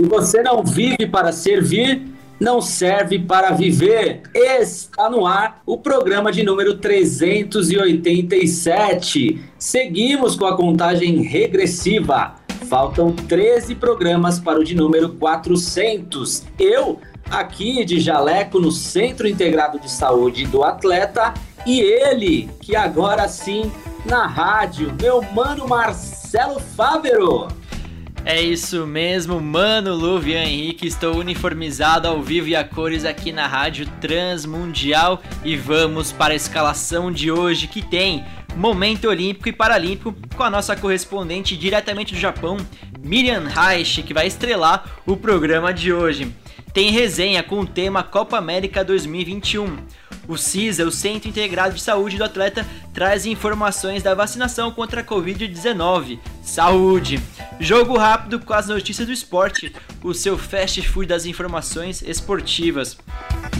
[0.00, 2.08] Se você não vive para servir,
[2.40, 4.22] não serve para viver.
[4.34, 9.44] Está no ar o programa de número 387.
[9.58, 12.36] Seguimos com a contagem regressiva.
[12.66, 16.44] Faltam 13 programas para o de número 400.
[16.58, 21.34] Eu, aqui de jaleco no Centro Integrado de Saúde do Atleta,
[21.66, 23.70] e ele, que agora sim
[24.06, 27.59] na rádio, meu mano Marcelo Fávero.
[28.24, 33.46] É isso mesmo, mano Luvian Henrique, estou uniformizado ao vivo e a cores aqui na
[33.46, 40.14] Rádio Transmundial e vamos para a escalação de hoje que tem Momento Olímpico e Paralímpico
[40.36, 42.58] com a nossa correspondente diretamente do Japão,
[43.02, 46.30] Miriam Reich, que vai estrelar o programa de hoje.
[46.74, 49.78] Tem resenha com o tema Copa América 2021.
[50.28, 55.04] O CISA, o Centro Integrado de Saúde do Atleta, traz informações da vacinação contra a
[55.04, 56.18] Covid-19.
[56.42, 57.20] Saúde!
[57.58, 62.96] Jogo rápido com as notícias do esporte, o seu fast food das informações esportivas.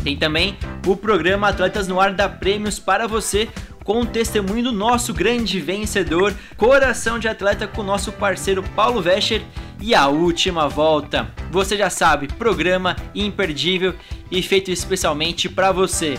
[0.02, 3.48] Tem também o programa Atletas no Ar dá prêmios para você
[3.84, 9.42] com o testemunho do nosso grande vencedor, Coração de Atleta com nosso parceiro Paulo Vescher
[9.80, 11.30] e a última volta.
[11.50, 13.94] Você já sabe, programa imperdível
[14.30, 16.18] e feito especialmente para você.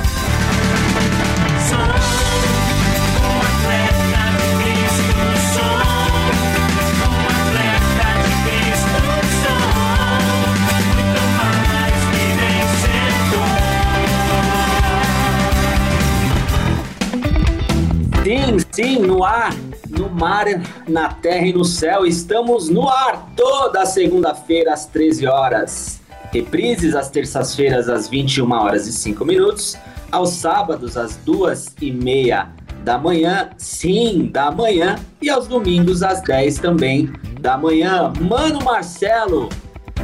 [18.71, 19.53] Sim, no ar,
[19.89, 20.45] no mar,
[20.87, 22.05] na terra e no céu.
[22.05, 26.01] Estamos no ar toda segunda-feira às 13 horas.
[26.31, 29.77] Reprises às terças-feiras às 21 horas e 5 minutos.
[30.11, 32.49] Aos sábados às 2 e meia
[32.83, 34.95] da manhã, sim, da manhã.
[35.21, 38.11] E aos domingos às 10 também da manhã.
[38.19, 39.49] Mano Marcelo,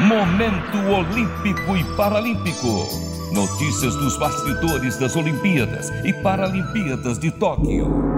[0.00, 2.88] Momento Olímpico e Paralímpico.
[3.32, 8.17] Notícias dos bastidores das Olimpíadas e Paralimpíadas de Tóquio.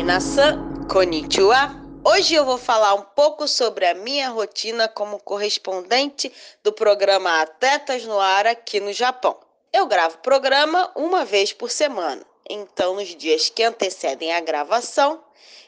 [0.00, 1.76] Minasan, konnichiwa.
[2.02, 6.32] Hoje eu vou falar um pouco sobre a minha rotina como correspondente
[6.64, 9.36] do programa Atletas no Ar aqui no Japão.
[9.70, 15.22] Eu gravo o programa uma vez por semana, então nos dias que antecedem a gravação,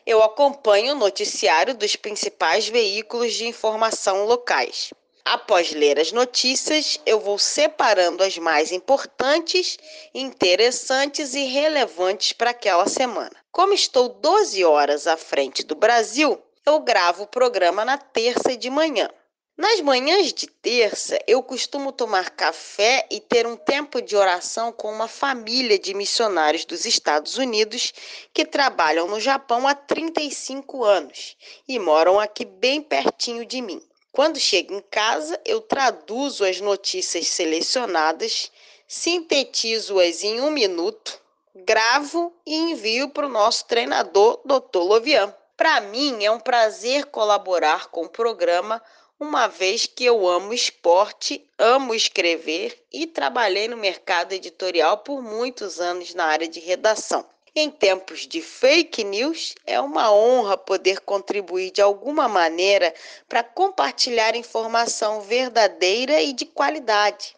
[0.06, 4.94] eu acompanho o noticiário dos principais veículos de informação locais.
[5.26, 9.76] Após ler as notícias, eu vou separando as mais importantes,
[10.14, 13.41] interessantes e relevantes para aquela semana.
[13.52, 18.70] Como estou 12 horas à frente do Brasil, eu gravo o programa na terça de
[18.70, 19.10] manhã.
[19.58, 24.90] Nas manhãs de terça, eu costumo tomar café e ter um tempo de oração com
[24.90, 27.92] uma família de missionários dos Estados Unidos
[28.32, 31.36] que trabalham no Japão há 35 anos
[31.68, 33.82] e moram aqui bem pertinho de mim.
[34.10, 38.50] Quando chego em casa, eu traduzo as notícias selecionadas,
[38.88, 41.21] sintetizo-as em um minuto,
[41.54, 44.78] gravo e envio para o nosso treinador, Dr.
[44.78, 45.34] Lovian.
[45.56, 48.82] Para mim é um prazer colaborar com o programa,
[49.20, 55.78] uma vez que eu amo esporte, amo escrever e trabalhei no mercado editorial por muitos
[55.78, 57.24] anos na área de redação.
[57.54, 62.94] Em tempos de fake news, é uma honra poder contribuir de alguma maneira
[63.28, 67.36] para compartilhar informação verdadeira e de qualidade.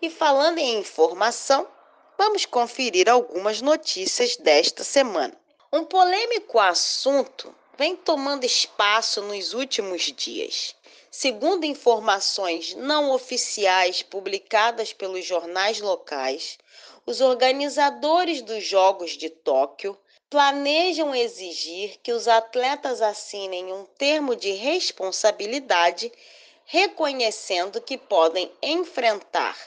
[0.00, 1.68] E falando em informação,
[2.16, 5.36] vamos conferir algumas notícias desta semana.
[5.72, 10.74] Um polêmico assunto vem tomando espaço nos últimos dias.
[11.10, 16.58] Segundo informações não oficiais publicadas pelos jornais locais,
[17.04, 19.98] os organizadores dos Jogos de Tóquio
[20.30, 26.10] planejam exigir que os atletas assinem um termo de responsabilidade
[26.64, 29.58] reconhecendo que podem enfrentar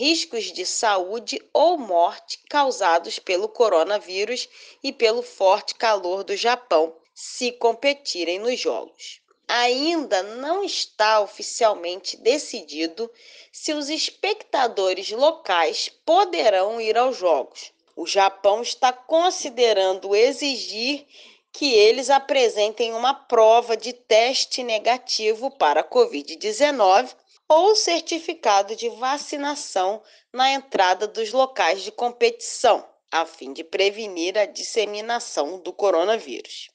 [0.00, 4.48] riscos de saúde ou morte causados pelo coronavírus
[4.82, 13.10] e pelo forte calor do Japão se competirem nos Jogos ainda não está oficialmente decidido
[13.52, 17.70] se os espectadores locais poderão ir aos Jogos.
[17.94, 21.04] O Japão está considerando exigir
[21.52, 27.14] que eles apresentem uma prova de teste negativo para a Covid-19
[27.52, 30.00] ou certificado de vacinação
[30.32, 36.70] na entrada dos locais de competição, a fim de prevenir a disseminação do coronavírus.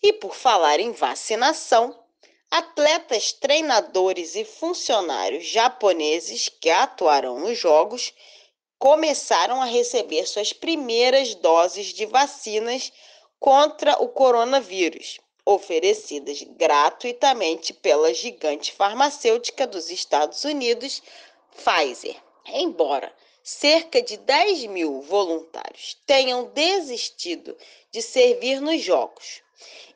[0.00, 2.00] E por falar em vacinação,
[2.48, 8.14] atletas, treinadores e funcionários japoneses que atuarão nos Jogos
[8.78, 12.92] começaram a receber suas primeiras doses de vacinas
[13.40, 21.00] contra o coronavírus, oferecidas gratuitamente pela gigante farmacêutica dos Estados Unidos,
[21.54, 22.16] Pfizer.
[22.44, 23.12] Embora
[23.42, 27.56] cerca de 10 mil voluntários tenham desistido
[27.92, 29.40] de servir nos Jogos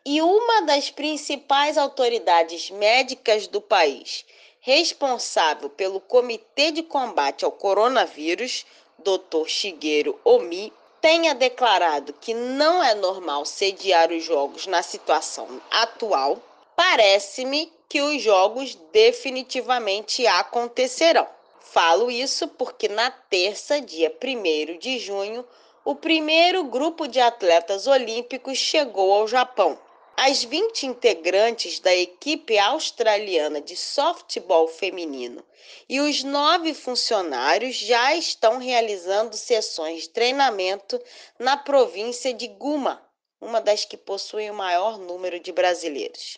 [0.06, 4.24] e uma das principais autoridades médicas do país,
[4.60, 8.64] responsável pelo Comitê de Combate ao Coronavírus,
[8.98, 9.46] Dr.
[9.46, 16.38] Shigeru Omi, tenha declarado que não é normal sediar os jogos na situação atual,
[16.76, 21.26] parece-me que os jogos definitivamente acontecerão.
[21.60, 25.44] Falo isso porque na terça, dia 1 de junho,
[25.84, 29.78] o primeiro grupo de atletas olímpicos chegou ao Japão.
[30.22, 35.42] As 20 integrantes da equipe australiana de softball feminino
[35.88, 41.02] e os nove funcionários já estão realizando sessões de treinamento
[41.38, 43.02] na província de Guma,
[43.40, 46.36] uma das que possui o maior número de brasileiros.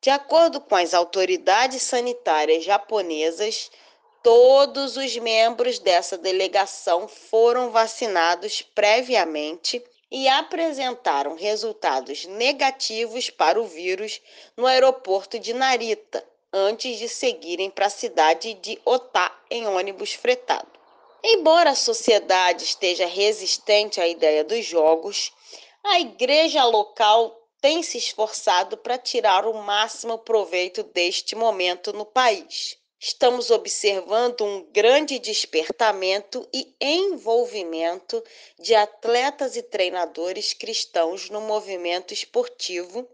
[0.00, 3.68] De acordo com as autoridades sanitárias japonesas,
[4.24, 9.84] Todos os membros dessa delegação foram vacinados previamente
[10.16, 14.22] e apresentaram resultados negativos para o vírus
[14.56, 20.68] no aeroporto de Narita, antes de seguirem para a cidade de Otá em ônibus fretado.
[21.20, 25.32] Embora a sociedade esteja resistente à ideia dos jogos,
[25.82, 32.78] a igreja local tem se esforçado para tirar o máximo proveito deste momento no país
[33.00, 38.22] estamos observando um grande despertamento e envolvimento
[38.58, 43.08] de atletas e treinadores cristãos no movimento esportivo,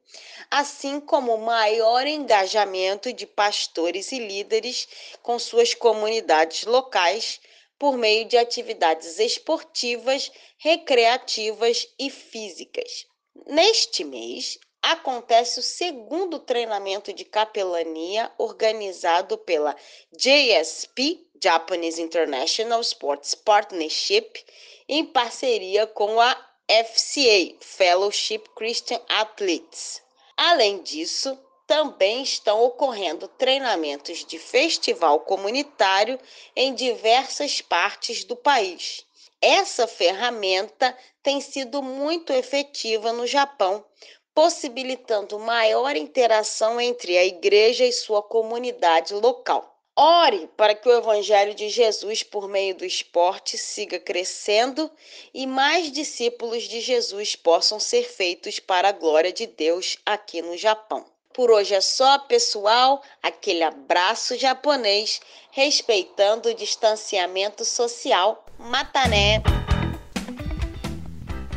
[0.51, 4.87] assim como maior engajamento de pastores e líderes
[5.23, 7.41] com suas comunidades locais
[7.79, 13.07] por meio de atividades esportivas, recreativas e físicas.
[13.47, 19.77] Neste mês, acontece o segundo treinamento de capelania organizado pela
[20.13, 24.45] JSP, Japanese International Sports Partnership,
[24.89, 26.35] em parceria com a
[26.69, 30.03] FCA, Fellowship Christian Athletes.
[30.37, 36.19] Além disso, também estão ocorrendo treinamentos de festival comunitário
[36.57, 39.07] em diversas partes do país.
[39.41, 43.85] Essa ferramenta tem sido muito efetiva no Japão,
[44.35, 49.71] possibilitando maior interação entre a igreja e sua comunidade local.
[49.97, 54.91] Ore para que o Evangelho de Jesus, por meio do esporte, siga crescendo
[55.35, 60.57] e mais discípulos de Jesus possam ser feitos para a glória de Deus aqui no
[60.57, 61.05] Japão.
[61.33, 63.03] Por hoje é só, pessoal.
[63.23, 65.21] Aquele abraço japonês,
[65.51, 68.45] respeitando o distanciamento social.
[68.59, 69.43] Matané!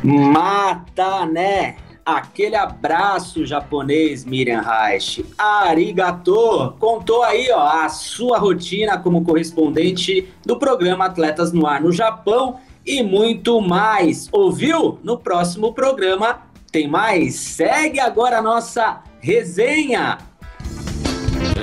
[0.02, 1.83] Matané!
[2.04, 5.24] Aquele abraço japonês, Miriam Reich.
[5.38, 6.74] Arigato!
[6.78, 12.60] Contou aí ó, a sua rotina como correspondente do programa Atletas no Ar no Japão
[12.84, 14.28] e muito mais.
[14.30, 14.98] Ouviu?
[15.02, 17.36] No próximo programa tem mais.
[17.36, 20.18] Segue agora a nossa resenha.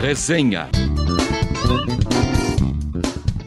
[0.01, 0.69] Resenha.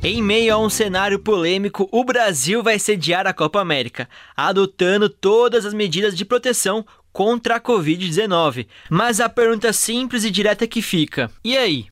[0.06, 4.06] Em meio a um cenário polêmico, o Brasil vai sediar a Copa América,
[4.36, 8.66] adotando todas as medidas de proteção contra a Covid-19.
[8.90, 11.86] Mas a pergunta simples e direta que fica: e aí?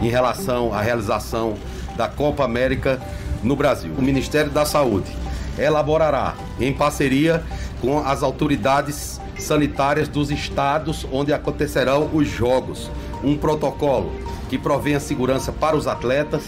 [0.00, 1.58] Em relação à realização
[1.96, 3.02] da Copa América
[3.42, 5.10] no Brasil, o Ministério da Saúde
[5.58, 7.42] elaborará, em parceria
[7.80, 12.88] com as autoridades sanitárias dos estados onde acontecerão os jogos,
[13.24, 16.42] um protocolo que provém a segurança para os atletas,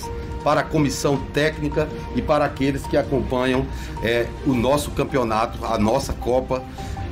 [0.45, 3.65] para a comissão técnica e para aqueles que acompanham
[4.03, 6.63] é, o nosso campeonato, a nossa Copa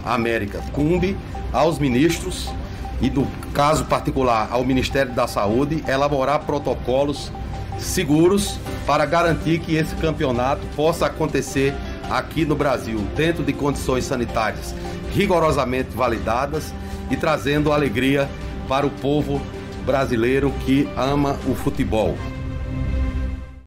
[0.05, 0.63] América.
[0.75, 1.17] Cumbe
[1.51, 2.51] aos ministros
[3.01, 7.33] e, no caso particular, ao Ministério da Saúde, elaborar protocolos
[7.79, 11.75] seguros para garantir que esse campeonato possa acontecer
[12.11, 14.75] aqui no Brasil, dentro de condições sanitárias
[15.15, 16.75] rigorosamente validadas
[17.11, 18.29] e trazendo alegria
[18.69, 19.41] para o povo
[19.83, 22.15] brasileiro que ama o futebol.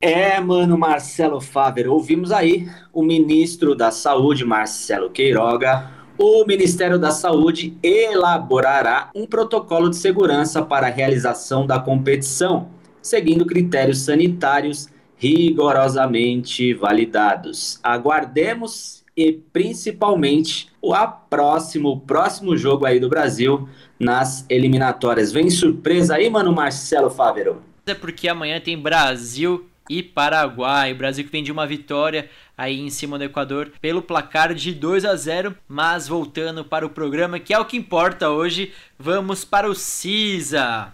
[0.01, 5.89] É, mano, Marcelo Faber, ouvimos aí o ministro da Saúde, Marcelo Queiroga.
[6.17, 12.69] O Ministério da Saúde elaborará um protocolo de segurança para a realização da competição,
[13.01, 17.79] seguindo critérios sanitários rigorosamente validados.
[17.81, 20.93] Aguardemos e principalmente o
[21.29, 23.67] próximo, o próximo jogo aí do Brasil
[24.00, 25.32] nas eliminatórias.
[25.32, 27.62] Vem surpresa aí, mano, Marcelo Fávero.
[27.86, 30.92] É porque amanhã tem Brasil e Paraguai.
[30.92, 34.74] O Brasil que vem de uma vitória aí em cima do Equador pelo placar de
[34.74, 35.56] 2 a 0.
[35.68, 40.92] Mas voltando para o programa, que é o que importa hoje, vamos para o CISA.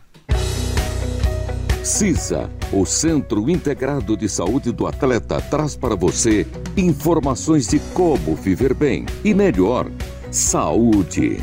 [1.84, 6.46] CISA, o Centro Integrado de Saúde do Atleta, traz para você
[6.77, 9.88] informações de como viver bem e melhor.
[10.29, 11.38] Saúde.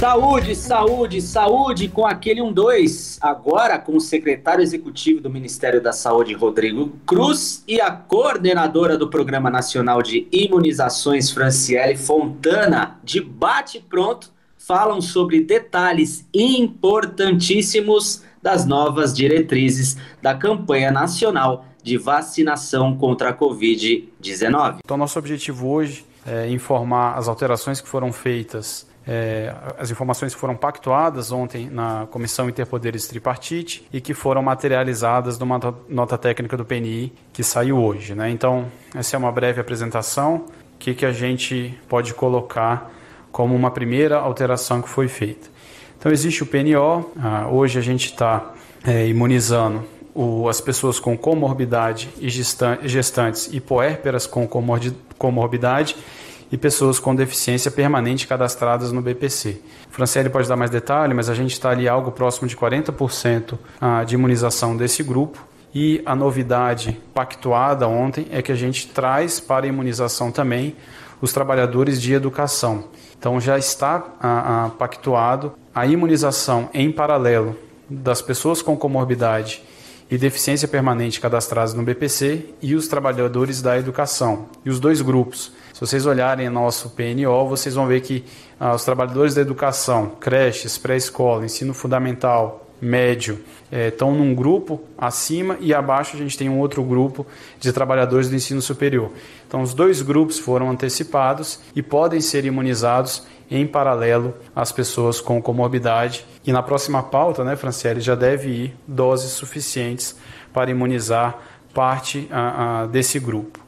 [0.00, 3.18] Saúde, saúde, saúde com aquele 12.
[3.20, 9.10] Agora com o secretário executivo do Ministério da Saúde, Rodrigo Cruz, e a coordenadora do
[9.10, 19.12] Programa Nacional de Imunizações, Franciele Fontana, de bate pronto falam sobre detalhes importantíssimos das novas
[19.12, 24.78] diretrizes da campanha nacional de vacinação contra a Covid-19.
[24.82, 30.54] Então, nosso objetivo hoje é informar as alterações que foram feitas é, as informações foram
[30.54, 37.12] pactuadas ontem na Comissão Interpoderes Tripartite e que foram materializadas numa nota técnica do PNI
[37.32, 38.14] que saiu hoje.
[38.14, 38.30] Né?
[38.30, 40.44] Então, essa é uma breve apresentação.
[40.74, 42.90] O que, que a gente pode colocar
[43.32, 45.48] como uma primeira alteração que foi feita.
[45.98, 48.54] Então existe o PNO, ah, hoje a gente está
[48.84, 54.48] é, imunizando o, as pessoas com comorbidade e gestantes e puérperas com
[55.18, 55.96] comorbidade
[56.52, 59.60] e pessoas com deficiência permanente cadastradas no BPC.
[59.90, 64.04] Franciele pode dar mais detalhe, mas a gente está ali algo próximo de 40% ah,
[64.04, 65.46] de imunização desse grupo.
[65.72, 70.74] E a novidade pactuada ontem é que a gente traz para a imunização também
[71.20, 72.84] os trabalhadores de educação.
[73.16, 77.56] Então já está a, a, pactuado a imunização em paralelo
[77.88, 79.62] das pessoas com comorbidade
[80.10, 84.46] e deficiência permanente cadastradas no BPC e os trabalhadores da educação.
[84.64, 85.52] E os dois grupos.
[85.80, 88.22] Se vocês olharem nosso PNO, vocês vão ver que
[88.60, 95.72] ah, os trabalhadores da educação, creches, pré-escola, ensino fundamental, médio estão num grupo acima e
[95.72, 97.26] abaixo a gente tem um outro grupo
[97.58, 99.10] de trabalhadores do ensino superior.
[99.48, 105.40] Então, os dois grupos foram antecipados e podem ser imunizados em paralelo às pessoas com
[105.40, 106.26] comorbidade.
[106.46, 110.14] E na próxima pauta, né, Franciele, já deve ir doses suficientes
[110.52, 111.38] para imunizar
[111.72, 113.58] parte a, a, desse grupo.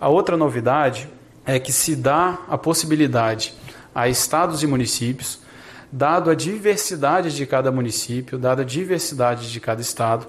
[0.00, 1.08] A outra novidade
[1.46, 3.54] é que se dá a possibilidade
[3.94, 5.44] a estados e municípios
[5.96, 10.26] dado a diversidade de cada município, dada a diversidade de cada estado,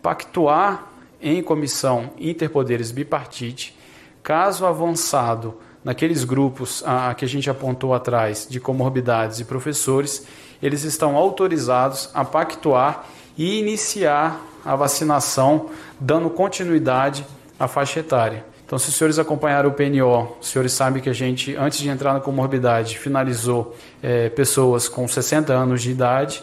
[0.00, 0.88] pactuar
[1.20, 3.78] em comissão interpoderes bipartite,
[4.22, 10.26] caso avançado naqueles grupos a, que a gente apontou atrás de comorbidades e professores,
[10.62, 13.04] eles estão autorizados a pactuar
[13.36, 15.68] e iniciar a vacinação,
[16.00, 17.26] dando continuidade
[17.60, 18.53] à faixa etária.
[18.74, 21.88] Então, se os senhores acompanharam o PNO, os senhores sabem que a gente, antes de
[21.88, 26.42] entrar na comorbidade, finalizou é, pessoas com 60 anos de idade.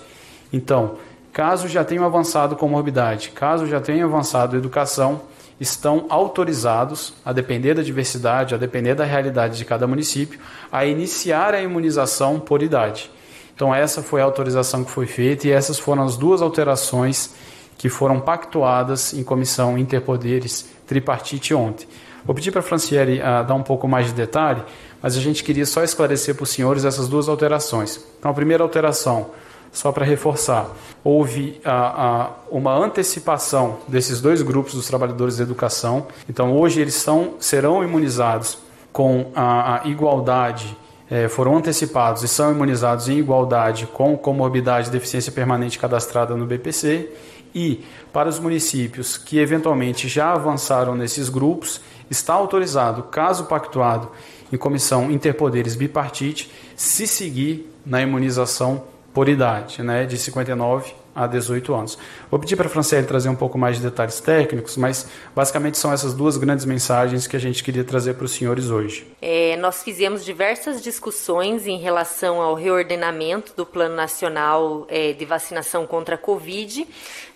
[0.54, 0.96] Então,
[1.34, 5.24] caso já tenham avançado comorbidade, caso já tenham avançado educação,
[5.60, 10.40] estão autorizados, a depender da diversidade, a depender da realidade de cada município,
[10.72, 13.12] a iniciar a imunização por idade.
[13.54, 17.36] Então, essa foi a autorização que foi feita e essas foram as duas alterações
[17.78, 21.86] que foram pactuadas em comissão interpoderes tripartite ontem.
[22.25, 24.62] Vou pedir para a Franciele uh, dar um pouco mais de detalhe,
[25.01, 28.00] mas a gente queria só esclarecer para os senhores essas duas alterações.
[28.20, 29.32] Então, a primeira alteração,
[29.72, 30.70] só para reforçar,
[31.04, 36.08] houve a, a, uma antecipação desses dois grupos dos trabalhadores da educação.
[36.30, 38.58] Então, hoje eles são, serão imunizados
[38.92, 40.78] com a, a igualdade
[41.12, 46.46] é, foram antecipados e são imunizados em igualdade com comorbidade e deficiência permanente cadastrada no
[46.46, 47.10] BPC
[47.54, 54.12] e para os municípios que eventualmente já avançaram nesses grupos, está autorizado, caso pactuado
[54.51, 61.74] em comissão interpoderes bipartite, se seguir na imunização por idade, né, de 59 a 18
[61.74, 61.98] anos.
[62.30, 65.91] Vou pedir para a Franciele trazer um pouco mais de detalhes técnicos, mas basicamente são
[65.91, 69.08] essas duas grandes mensagens que a gente queria trazer para os senhores hoje.
[69.22, 75.86] É, nós fizemos diversas discussões em relação ao reordenamento do Plano Nacional é, de Vacinação
[75.86, 76.88] contra a Covid,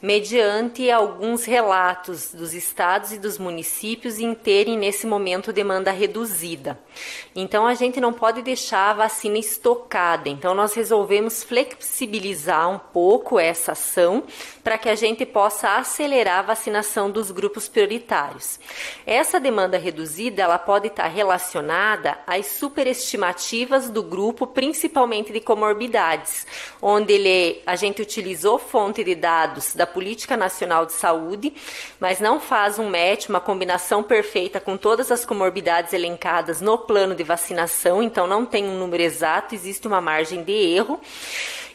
[0.01, 6.79] mediante alguns relatos dos estados e dos municípios em terem nesse momento demanda reduzida.
[7.35, 10.29] Então a gente não pode deixar a vacina estocada.
[10.29, 13.64] Então nós resolvemos flexibilizar um pouco essa
[14.63, 18.59] para que a gente possa acelerar a vacinação dos grupos prioritários.
[19.05, 26.45] Essa demanda reduzida, ela pode estar relacionada às superestimativas do grupo, principalmente de comorbidades,
[26.81, 31.53] onde ele, a gente utilizou fonte de dados da Política Nacional de Saúde,
[31.99, 37.15] mas não faz um match, uma combinação perfeita com todas as comorbidades elencadas no plano
[37.15, 40.99] de vacinação, então não tem um número exato, existe uma margem de erro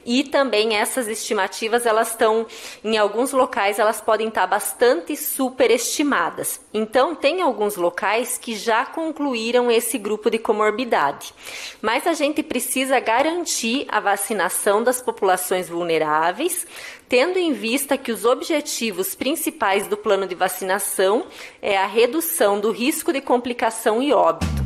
[0.04, 2.46] e também essas estimativas elas estão
[2.84, 6.60] em alguns locais elas podem estar bastante superestimadas.
[6.72, 11.34] Então tem alguns locais que já concluíram esse grupo de comorbidade.
[11.80, 16.66] Mas a gente precisa garantir a vacinação das populações vulneráveis,
[17.08, 21.26] tendo em vista que os objetivos principais do plano de vacinação
[21.60, 24.59] é a redução do risco de complicação e óbito.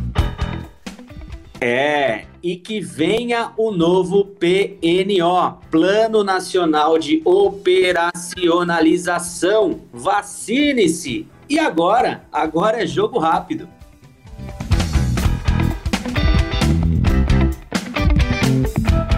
[1.60, 9.82] É, e que venha o novo PNO, Plano Nacional de Operacionalização.
[9.92, 11.28] Vacine-se!
[11.48, 12.24] E agora?
[12.32, 13.68] Agora é jogo rápido.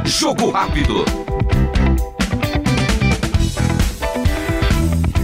[0.05, 1.05] Jogo rápido.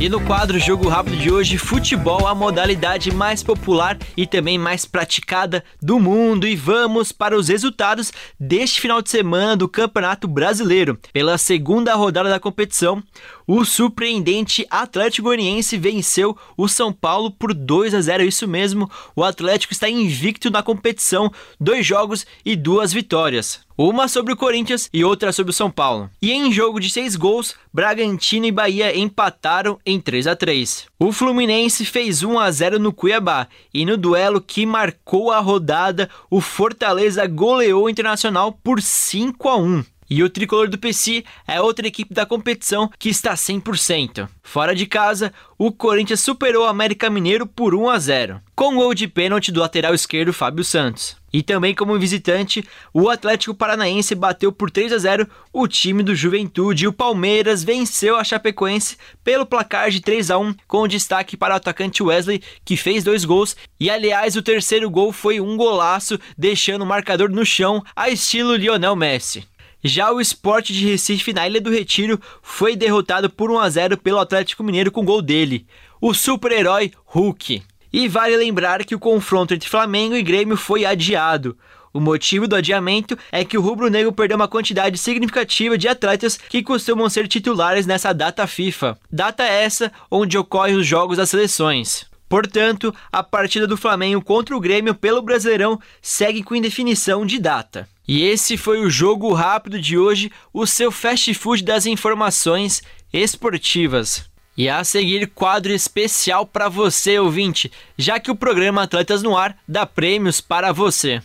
[0.02, 4.84] E no quadro Jogo Rápido de hoje, futebol, a modalidade mais popular e também mais
[4.84, 6.44] praticada do mundo.
[6.44, 10.98] E vamos para os resultados deste final de semana do Campeonato Brasileiro.
[11.12, 13.00] Pela segunda rodada da competição,
[13.46, 18.22] o surpreendente Atlético Goianiense venceu o São Paulo por 2 a 0.
[18.24, 23.60] Isso mesmo, o Atlético está invicto na competição, dois jogos e duas vitórias.
[23.76, 26.10] Uma sobre o Corinthians e outra sobre o São Paulo.
[26.20, 30.86] E em jogo de seis gols, Bragantino e Bahia empataram em 3 a 3.
[30.98, 36.08] O Fluminense fez 1 a 0 no Cuiabá e no duelo que marcou a rodada,
[36.30, 39.84] o Fortaleza goleou o Internacional por 5 a 1.
[40.14, 44.28] E o tricolor do PC é outra equipe da competição que está 100%.
[44.42, 48.92] Fora de casa, o Corinthians superou o América Mineiro por 1 a 0, com gol
[48.92, 51.16] de pênalti do lateral esquerdo Fábio Santos.
[51.32, 56.14] E também como visitante, o Atlético Paranaense bateu por 3 a 0 o time do
[56.14, 61.38] Juventude e o Palmeiras venceu a Chapecoense pelo placar de 3 a 1, com destaque
[61.38, 65.56] para o atacante Wesley, que fez dois gols, e aliás, o terceiro gol foi um
[65.56, 69.44] golaço, deixando o marcador no chão, a estilo Lionel Messi.
[69.84, 73.96] Já o Sport de Recife na Ilha do Retiro foi derrotado por 1 a 0
[73.98, 75.66] pelo Atlético Mineiro com gol dele,
[76.00, 77.60] o super-herói Hulk.
[77.92, 81.58] E vale lembrar que o confronto entre Flamengo e Grêmio foi adiado.
[81.92, 86.62] O motivo do adiamento é que o rubro-negro perdeu uma quantidade significativa de atletas que
[86.62, 88.96] costumam ser titulares nessa data FIFA.
[89.10, 92.06] Data essa onde ocorrem os jogos das seleções.
[92.28, 97.86] Portanto, a partida do Flamengo contra o Grêmio pelo Brasileirão segue com indefinição de data.
[98.06, 104.28] E esse foi o jogo rápido de hoje, o seu fast food das informações esportivas.
[104.56, 109.56] E a seguir, quadro especial para você, ouvinte, já que o programa Atletas no Ar
[109.66, 111.22] dá prêmios para você.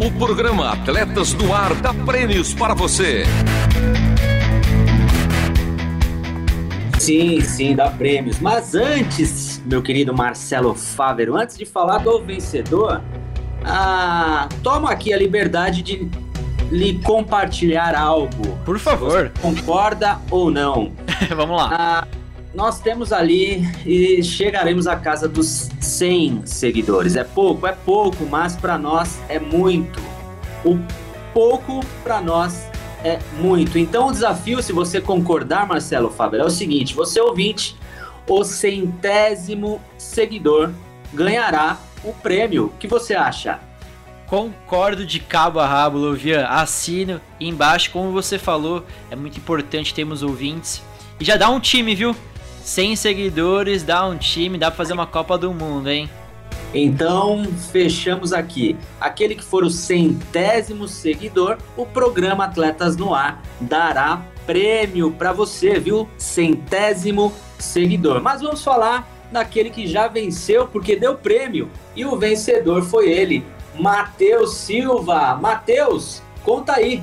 [0.00, 3.24] O programa Atletas no Ar dá prêmios para você.
[6.98, 8.38] Sim, sim, dá prêmios.
[8.40, 13.02] Mas antes, meu querido Marcelo Fávero, antes de falar do vencedor,
[13.64, 16.08] ah, toma aqui a liberdade de
[16.70, 18.58] lhe compartilhar algo.
[18.64, 19.32] Por favor.
[19.40, 20.92] concorda ou não?
[21.34, 21.70] Vamos lá.
[21.72, 22.08] Ah,
[22.54, 27.16] nós temos ali e chegaremos à casa dos 100 seguidores.
[27.16, 30.00] É pouco, é pouco, mas para nós é muito.
[30.64, 30.78] O
[31.32, 32.68] pouco para nós
[33.04, 33.78] é muito.
[33.78, 37.76] Então o desafio, se você concordar, Marcelo Fábio, é o seguinte: você ouvinte,
[38.28, 40.70] o centésimo seguidor
[41.12, 42.66] ganhará o prêmio.
[42.66, 43.60] O que você acha?
[44.26, 46.46] Concordo de cabo a rabo, Luvian.
[46.46, 50.82] Assino embaixo, como você falou, é muito importante termos ouvintes.
[51.18, 52.14] E já dá um time, viu?
[52.62, 56.08] 100 seguidores, dá um time, dá pra fazer uma Copa do Mundo, hein?
[56.72, 58.76] Então, fechamos aqui.
[59.00, 65.80] Aquele que for o centésimo seguidor, o programa Atletas no Ar dará prêmio para você,
[65.80, 66.08] viu?
[66.16, 68.22] Centésimo seguidor.
[68.22, 71.70] Mas vamos falar daquele que já venceu porque deu prêmio.
[71.94, 73.44] E o vencedor foi ele,
[73.78, 75.36] Matheus Silva.
[75.36, 77.02] Matheus, conta aí.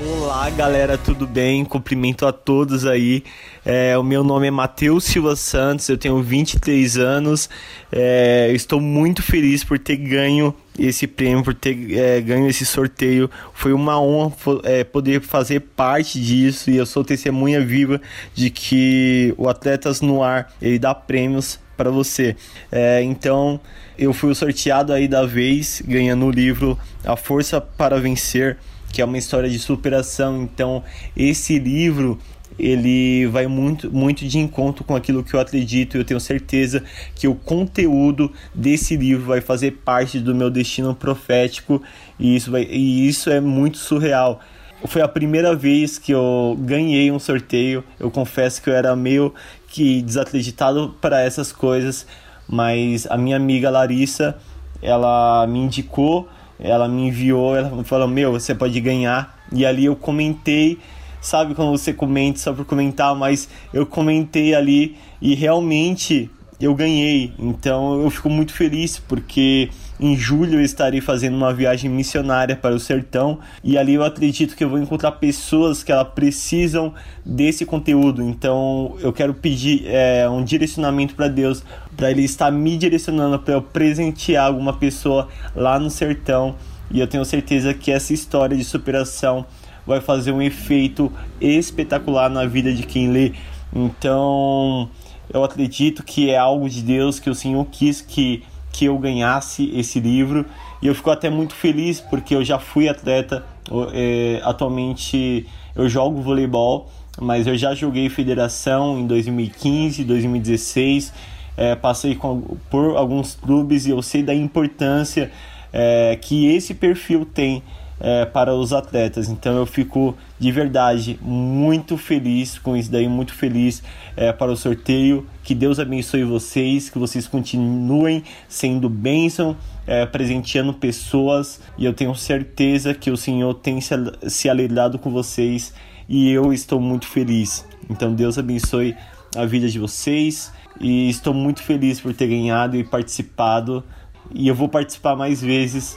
[0.00, 1.64] Olá galera, tudo bem?
[1.64, 3.24] Cumprimento a todos aí.
[3.66, 7.50] É, o meu nome é Matheus Silva Santos, eu tenho 23 anos.
[7.90, 13.28] É, estou muito feliz por ter ganho esse prêmio, por ter é, ganho esse sorteio.
[13.52, 18.00] Foi uma honra é, poder fazer parte disso e eu sou testemunha viva
[18.32, 22.36] de que o Atletas no Ar ele dá prêmios para você.
[22.70, 23.58] É, então
[23.98, 28.58] eu fui o sorteado aí da vez, ganhando o livro A Força para Vencer
[28.92, 30.42] que é uma história de superação.
[30.42, 30.82] Então,
[31.16, 32.18] esse livro
[32.58, 36.82] ele vai muito, muito de encontro com aquilo que eu acredito eu tenho certeza
[37.14, 41.80] que o conteúdo desse livro vai fazer parte do meu destino profético
[42.18, 44.40] e isso, vai, e isso é muito surreal.
[44.86, 47.82] Foi a primeira vez que eu ganhei um sorteio.
[47.98, 49.34] Eu confesso que eu era meio
[49.68, 52.06] que desacreditado para essas coisas,
[52.48, 54.36] mas a minha amiga Larissa,
[54.80, 59.38] ela me indicou ela me enviou, ela falou: Meu, você pode ganhar.
[59.52, 60.78] E ali eu comentei,
[61.20, 67.32] sabe quando você comenta só por comentar, mas eu comentei ali e realmente eu ganhei.
[67.38, 72.74] Então eu fico muito feliz porque em julho eu estarei fazendo uma viagem missionária para
[72.74, 76.92] o sertão e ali eu acredito que eu vou encontrar pessoas que elas precisam
[77.24, 78.22] desse conteúdo.
[78.22, 81.62] Então eu quero pedir é, um direcionamento para Deus,
[81.98, 86.54] para Ele estar me direcionando para eu presentear alguma pessoa lá no sertão.
[86.92, 89.44] E eu tenho certeza que essa história de superação
[89.84, 93.32] vai fazer um efeito espetacular na vida de quem lê.
[93.74, 94.88] Então
[95.28, 99.72] eu acredito que é algo de Deus que o Senhor quis que que eu ganhasse
[99.74, 100.46] esse livro
[100.80, 103.44] e eu fico até muito feliz porque eu já fui atleta.
[103.92, 106.88] É, atualmente eu jogo voleibol,
[107.20, 111.12] mas eu já joguei federação em 2015, 2016.
[111.58, 115.30] É, passei com, por alguns clubes e eu sei da importância
[115.72, 117.64] é, que esse perfil tem
[118.00, 119.28] é, para os atletas.
[119.28, 123.82] Então eu fico de verdade muito feliz com isso daí, muito feliz
[124.16, 125.26] é, para o sorteio.
[125.42, 131.60] Que Deus abençoe vocês, que vocês continuem sendo bênção, é, presenteando pessoas.
[131.76, 133.94] E eu tenho certeza que o Senhor tem se,
[134.28, 135.74] se alegrado com vocês
[136.08, 137.66] e eu estou muito feliz.
[137.90, 138.94] Então Deus abençoe
[139.36, 143.84] a vida de vocês e estou muito feliz por ter ganhado e participado.
[144.32, 145.96] E eu vou participar mais vezes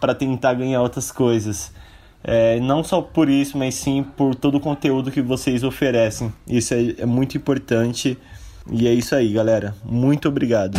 [0.00, 1.72] para tentar ganhar outras coisas.
[2.24, 6.32] É, não só por isso, mas sim por todo o conteúdo que vocês oferecem.
[6.46, 8.16] Isso é, é muito importante.
[8.70, 9.74] E é isso aí, galera.
[9.84, 10.78] Muito obrigado.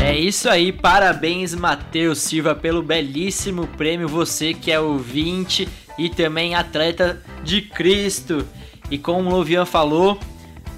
[0.00, 5.68] É isso aí, parabéns Matheus Silva pelo belíssimo prêmio, você que é ouvinte
[5.98, 8.46] e também atleta de Cristo.
[8.90, 10.18] E como o Lovian falou,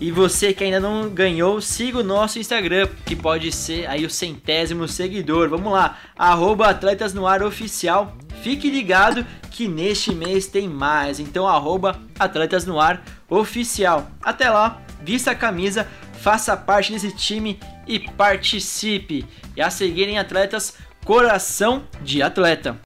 [0.00, 4.10] e você que ainda não ganhou, siga o nosso Instagram, que pode ser aí o
[4.10, 5.50] centésimo seguidor.
[5.50, 8.16] Vamos lá, arroba Atletas no Ar Oficial.
[8.42, 11.20] Fique ligado que neste mês tem mais.
[11.20, 14.10] Então, arroba Atletas no Ar Oficial.
[14.22, 19.26] Até lá, vista a camisa, faça parte desse time e participe.
[19.54, 22.80] E a seguirem atletas Coração de Atleta.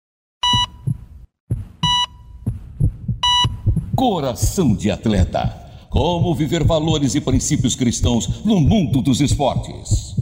[3.95, 5.64] Coração de Atleta.
[5.95, 10.17] Como viver valores e princípios cristãos no mundo dos esportes.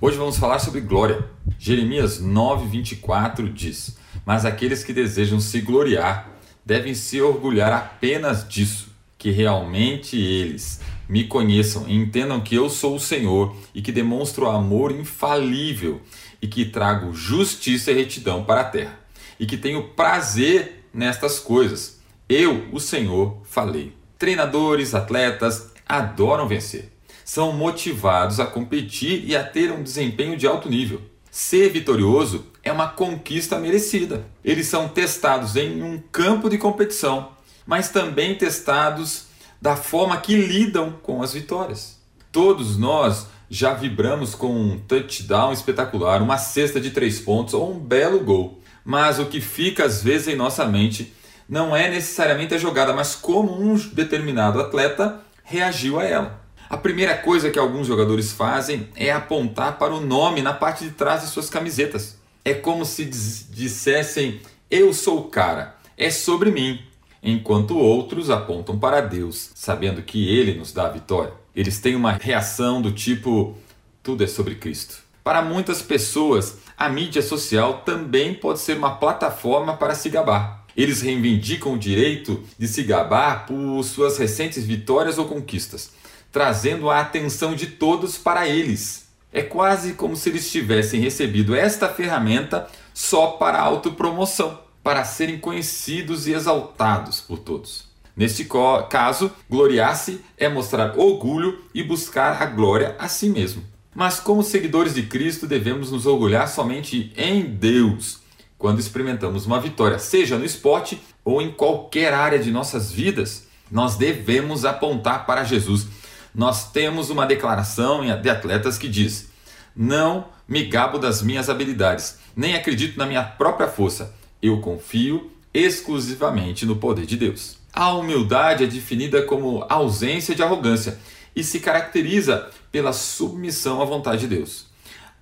[0.00, 1.30] Hoje vamos falar sobre glória.
[1.60, 3.96] Jeremias 9:24 diz:
[4.26, 6.28] "Mas aqueles que desejam se gloriar
[6.66, 12.96] devem se orgulhar apenas disso, que realmente eles me conheçam e entendam que eu sou
[12.96, 16.00] o Senhor e que demonstro amor infalível
[16.42, 18.98] e que trago justiça e retidão para a terra
[19.38, 22.00] e que tenho prazer nestas coisas.
[22.28, 23.99] Eu, o Senhor, falei.
[24.20, 26.92] Treinadores, atletas adoram vencer.
[27.24, 31.00] São motivados a competir e a ter um desempenho de alto nível.
[31.30, 34.26] Ser vitorioso é uma conquista merecida.
[34.44, 37.30] Eles são testados em um campo de competição,
[37.64, 39.28] mas também testados
[39.58, 41.98] da forma que lidam com as vitórias.
[42.30, 47.78] Todos nós já vibramos com um touchdown espetacular, uma cesta de três pontos ou um
[47.78, 48.60] belo gol.
[48.84, 51.14] Mas o que fica às vezes em nossa mente
[51.50, 56.40] não é necessariamente a jogada, mas como um determinado atleta reagiu a ela.
[56.70, 60.92] A primeira coisa que alguns jogadores fazem é apontar para o nome na parte de
[60.92, 62.16] trás de suas camisetas.
[62.44, 66.80] É como se dissessem: Eu sou o cara, é sobre mim.
[67.20, 71.32] Enquanto outros apontam para Deus, sabendo que Ele nos dá a vitória.
[71.54, 73.58] Eles têm uma reação do tipo:
[74.04, 74.98] Tudo é sobre Cristo.
[75.24, 80.59] Para muitas pessoas, a mídia social também pode ser uma plataforma para se gabar.
[80.80, 85.92] Eles reivindicam o direito de se gabar por suas recentes vitórias ou conquistas
[86.32, 89.08] trazendo a atenção de todos para eles.
[89.32, 96.26] É quase como se eles tivessem recebido esta ferramenta só para autopromoção, para serem conhecidos
[96.26, 97.88] e exaltados por todos.
[98.16, 98.46] Neste
[98.90, 103.62] caso, gloriar-se é mostrar orgulho e buscar a glória a si mesmo.
[103.94, 108.19] Mas, como seguidores de Cristo, devemos nos orgulhar somente em Deus
[108.60, 113.48] quando experimentamos uma vitória, seja no esporte ou em qualquer área de nossas vidas.
[113.68, 115.88] Nós devemos apontar para Jesus
[116.34, 119.30] nós temos uma declaração de atletas que diz:
[119.74, 124.14] Não me gabo das minhas habilidades, nem acredito na minha própria força.
[124.40, 127.58] Eu confio exclusivamente no poder de Deus.
[127.72, 130.98] A humildade é definida como ausência de arrogância
[131.34, 134.66] e se caracteriza pela submissão à vontade de Deus.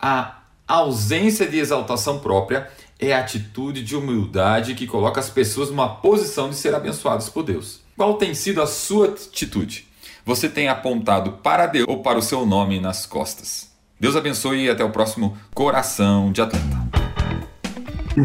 [0.01, 5.89] A ausência de exaltação própria é a atitude de humildade que coloca as pessoas numa
[5.89, 7.81] posição de ser abençoadas por Deus.
[7.97, 9.89] Qual tem sido a sua atitude?
[10.29, 13.73] você tem apontado para Deus ou para o seu nome nas costas.
[13.99, 16.87] Deus abençoe e até o próximo Coração de Atleta.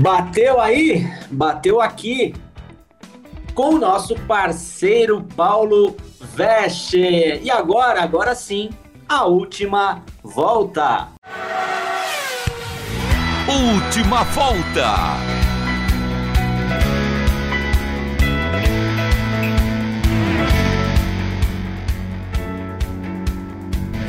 [0.01, 2.35] Bateu aí, bateu aqui
[3.55, 5.95] com o nosso parceiro Paulo
[6.35, 7.39] Veste.
[7.41, 8.69] E agora, agora sim,
[9.07, 11.07] a última volta.
[13.53, 15.33] Última volta.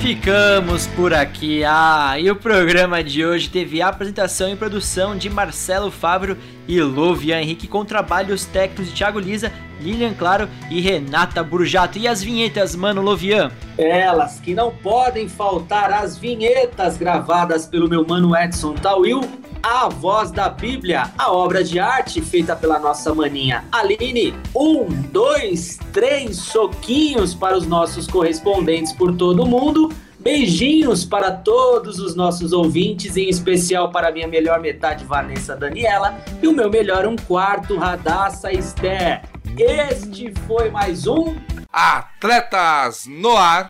[0.00, 1.62] Ficamos por aqui.
[1.62, 6.80] Ah, e o programa de hoje teve a apresentação e produção de Marcelo Fávero e
[6.80, 11.98] Lovian Henrique com trabalhos técnicos de Thiago Lisa, Lilian Claro e Renata Burjato.
[11.98, 13.50] E as vinhetas, mano Lovian?
[13.76, 19.22] Elas que não podem faltar, as vinhetas gravadas pelo meu mano Edson Tawil,
[19.62, 24.34] a Voz da Bíblia, a obra de arte feita pela nossa maninha Aline.
[24.54, 29.90] Um, dois, três soquinhos para os nossos correspondentes por todo o mundo.
[30.24, 36.48] Beijinhos para todos os nossos ouvintes, em especial para minha melhor metade, Vanessa Daniela, e
[36.48, 39.20] o meu melhor um quarto, Radassa Esther.
[39.58, 41.34] Este foi mais um
[41.72, 43.68] Atletas no Ar.